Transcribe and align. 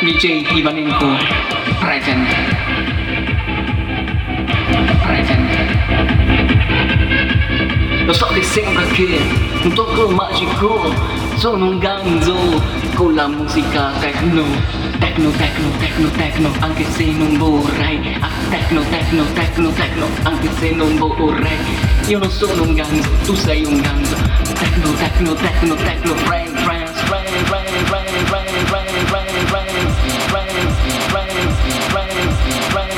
DJ 0.00 0.46
Ivanenko 0.54 1.08
present. 1.80 2.28
Present. 5.02 5.50
Lo 8.06 8.12
so 8.12 8.26
che 8.26 8.42
sembra 8.42 8.84
che 8.84 9.20
un 9.62 9.72
tocco 9.74 10.08
magico 10.10 10.94
sono 11.34 11.66
un 11.70 11.78
ganzo 11.78 12.62
con 12.94 13.14
la 13.14 13.26
musica 13.26 13.90
techno. 13.98 14.44
Techno, 14.98 15.30
techno, 15.30 15.70
techno, 15.78 16.10
techno, 16.10 16.52
anche 16.60 16.84
se 16.84 17.04
non 17.06 17.36
vorrei. 17.38 18.16
Ah, 18.20 18.30
techno, 18.50 18.82
techno, 18.88 19.24
techno, 19.34 19.70
techno, 19.72 20.06
anche 20.22 20.48
se 20.58 20.70
non 20.70 20.96
vorrei. 20.96 21.87
Io 22.08 22.18
non 22.18 22.30
sono 22.30 22.62
un 22.62 22.72
ganzo, 22.72 23.10
tu 23.26 23.34
sei 23.34 23.66
un 23.66 23.82
ganzo. 23.82 24.16
Techno, 24.54 24.92
techno, 24.94 25.34
techno, 25.34 25.74
techno, 25.74 26.14
friend, 26.14 26.56
friends, 26.56 27.02
friend, 27.02 27.28
friend, 27.44 27.68
friend, 27.84 28.08
friend, 28.26 28.26
friend, 28.26 28.48
friend, 28.66 28.88
friends, 29.08 29.50
friends, 29.50 30.56
friends, 31.10 31.36
friends, 31.92 32.16
friends, 32.72 32.96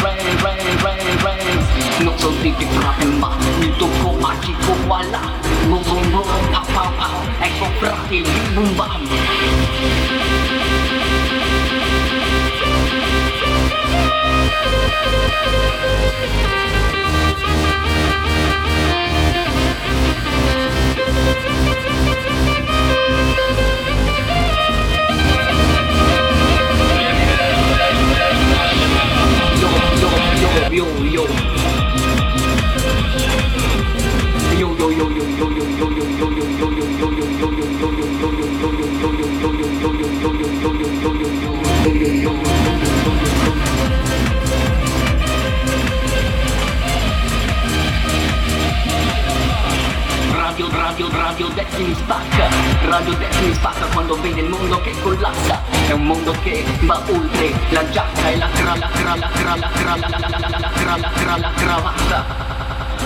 friends, 0.00 0.40
friends, 0.40 0.80
friends, 0.80 1.20
friends. 1.20 2.00
Non 2.00 2.18
so 2.18 2.30
di 2.40 2.54
che 2.54 2.64
frate, 2.64 3.04
ma 3.04 3.36
il 3.60 3.76
tocco 3.76 4.12
magico 4.12 4.72
qua 4.86 5.02
là. 5.02 5.20
Boom, 5.66 5.82
boom, 5.82 6.10
boom, 6.10 6.22
pow, 6.50 6.64
pow, 6.72 6.90
pow. 6.96 7.28
Ecco 7.40 7.66
frate, 7.78 8.14
il 8.14 8.22
bim 8.22 8.54
bum 8.54 8.74
bam. 8.74 9.08
Spacca. 52.06 52.48
Radio 52.88 53.14
Destiny 53.16 53.52
spacca 53.54 53.86
quando 53.86 54.14
vede 54.20 54.40
il 54.40 54.48
mondo 54.48 54.80
che 54.80 54.94
collassa. 55.02 55.60
È 55.88 55.92
un 55.92 56.04
mondo 56.04 56.32
che 56.42 56.64
va 56.82 57.02
oltre 57.08 57.52
la 57.70 57.88
giacca 57.90 58.30
e 58.30 58.36
la 58.36 58.48
cra, 58.48 58.76
la 58.76 58.88
cra, 58.88 59.16
la 59.16 59.28
cra, 59.28 59.56
la 59.56 59.68
cra, 59.68 59.96
la 59.96 60.08
la 60.08 60.18
la 60.18 60.38
la 60.38 60.58
la 60.58 60.70
cra, 60.70 60.96
la 60.96 61.10
cra, 61.10 61.36
la 61.36 61.50
cravatta. 61.50 62.44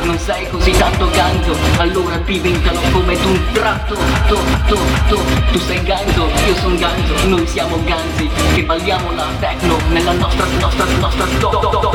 Non 0.02 0.18
sei 0.18 0.48
così 0.48 0.70
tanto 0.72 1.10
ganzo, 1.10 1.54
allora 1.76 2.16
diventalo 2.18 2.80
come 2.92 3.20
tu 3.20 3.28
un 3.28 3.40
tratto, 3.52 3.94
to, 4.28 4.38
to, 4.66 4.78
to, 5.08 5.20
tu 5.52 5.58
sei 5.58 5.82
ganzo, 5.82 6.26
io 6.46 6.54
son 6.54 6.76
ganzo, 6.76 7.26
noi 7.26 7.46
siamo 7.46 7.78
ganzi, 7.84 8.30
che 8.54 8.62
balliamo 8.64 9.12
la 9.12 9.26
techno 9.40 9.76
nella 9.90 10.12
nostra, 10.12 10.46
nostra, 10.58 10.84
nostra 10.98 11.26
storia, 11.36 11.58
perché 11.58 11.78
quando 11.80 11.89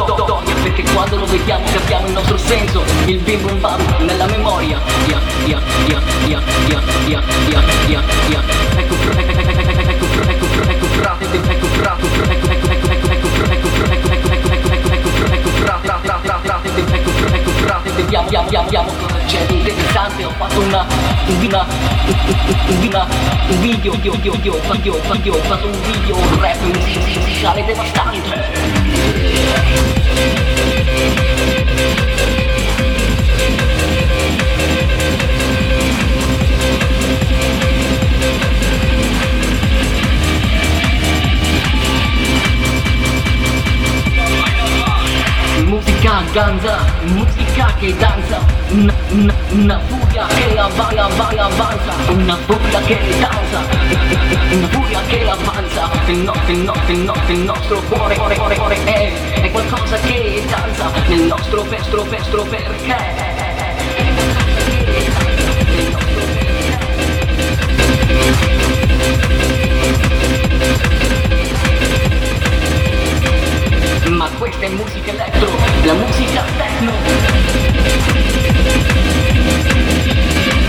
lo 1.26 1.32
vediamo 1.32 1.66
capiamo 1.66 2.08
il 2.08 2.14
nostro 2.14 2.38
senso, 2.38 2.84
il 3.06 3.18
bim 3.18 3.42
bum 3.42 3.60
bam 3.60 3.82
nella 4.00 4.28
memoria, 4.28 4.80
ya, 5.08 5.20
ya, 5.46 5.60
ya, 5.88 6.00
ya, 6.28 6.40
ya, 6.68 6.82
ya, 7.08 7.22
ya, 7.50 7.62
ya, 7.88 8.02
ya, 8.30 8.42
ecco, 8.78 8.94
ecco, 8.96 9.20
ecco, 9.20 9.32
ecco, 9.32 9.66
ecco, 9.66 10.06
ecco, 10.06 10.06
ecco, 10.06 10.46
ecco, 10.46 10.70
ecco, 10.70 10.86
frate, 10.86 11.26
ecco, 11.26 11.66
frate, 11.66 12.06
ecco, 12.06 12.30
ecco, 12.30 12.62
ecco, 12.66 12.94
ecco, 12.96 13.34
ecco, 13.34 13.66
ecco, 13.66 13.66
ecco, 13.66 14.06
ecco, 14.06 14.06
ecco, 14.06 14.36
ecco, 14.36 14.54
ecco, 14.54 14.64
ecco, 14.64 14.94
ecco, 14.94 15.10
ecco, 15.16 15.34
ecco, 15.34 15.50
frate, 15.50 15.90
frate, 16.04 16.30
frate, 16.44 16.70
ecco, 16.94 17.12
ecco, 17.34 17.50
frate, 17.50 17.90
vediamo, 17.90 18.26
vediamo, 18.26 18.46
vediamo, 18.46 18.66
vediamo 18.66 18.92
cosa 19.02 19.18
c'è 19.26 19.46
di 19.48 19.56
interessante, 19.56 20.26
ho 20.26 20.32
fatto 20.38 20.60
una, 20.62 20.86
una, 21.42 21.66
una, 22.82 23.08
un 23.50 23.60
video, 23.60 23.94
video, 23.94 24.14
video, 24.14 24.32
video, 24.32 24.54
video, 24.62 24.94
video, 25.12 25.34
ho 25.34 25.42
fatto 25.42 25.66
un 25.66 25.82
video, 25.82 26.16
un 26.18 26.40
rap 26.40 26.62
musicale 26.62 27.66
devastante. 27.66 28.64
Ganza, 46.32 46.78
musica 47.04 47.74
che 47.80 47.96
danza, 47.98 48.40
una, 48.70 48.94
una, 49.12 49.34
una 49.52 49.80
furia 49.88 50.26
che 50.28 50.58
avanza, 50.58 51.06
avanza, 51.06 51.94
una 52.10 52.36
furia 52.46 52.82
che 52.82 53.00
danza, 53.20 53.62
una 54.52 54.68
furia 54.68 55.02
che 55.08 55.30
avanza, 55.30 55.90
il, 56.08 56.18
no, 56.18 56.34
il, 56.48 56.58
no, 56.58 56.74
il, 56.88 56.98
no, 56.98 57.14
il 57.28 57.38
nostro 57.40 57.82
cuore, 57.88 58.16
cuore, 58.16 58.36
cuore, 58.36 58.56
cuore 58.56 58.84
è, 58.84 59.42
è 59.42 59.52
qualcosa 59.52 59.98
che 60.00 60.44
danza 60.50 60.92
nel 61.08 61.22
nostro 61.22 61.62
pestro, 61.64 62.04
pestro 62.04 62.44
perché. 62.44 63.45
Ma 74.16 74.30
questa 74.38 74.66
è 74.66 74.70
musica 74.70 75.12
elettro, 75.12 75.50
la 75.84 75.94
musica 75.94 76.42
techno. 76.56 76.92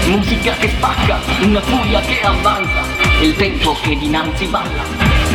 Musica 0.09 0.53
che 0.55 0.69
spacca, 0.71 1.21
una 1.43 1.61
furia 1.61 2.01
che 2.01 2.21
avanza, 2.23 2.83
il 3.21 3.35
vento 3.35 3.77
che 3.83 3.97
dinanzi 3.97 4.47
balla. 4.47 5.26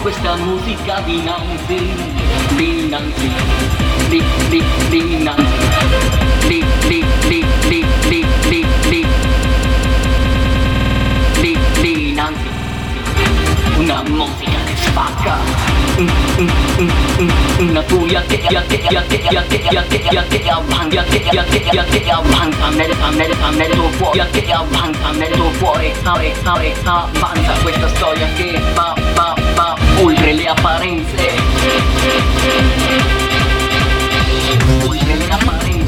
Questa 0.00 0.34
musica 0.36 1.00
dinanzi, 1.04 1.94
dinanzi, 2.56 3.30
di, 4.08 4.22
di, 4.48 4.62
dinanzi, 4.88 5.44
di, 6.48 6.64
di, 6.88 7.04
di, 7.28 7.46
di, 7.68 7.79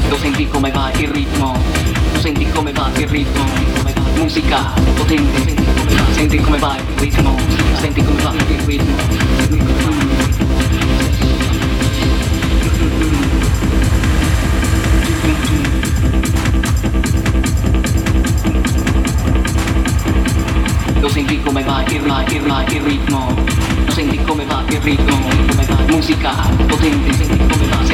Lo 0.09 0.17
senti 0.17 0.47
come 0.47 0.71
va 0.71 0.91
il 0.97 1.07
ritmo, 1.07 1.57
lo 2.13 2.19
senti 2.19 2.49
come 2.51 2.71
va 2.71 2.89
il 2.95 3.07
ritmo, 3.07 3.45
musica 4.15 4.73
senti 6.11 6.37
come 6.39 6.57
va, 6.57 6.75
il 6.77 6.99
ritmo, 6.99 7.37
senti 7.79 8.03
come 8.03 8.21
va 8.21 8.33
il 8.47 8.59
ritmo, 8.65 10.02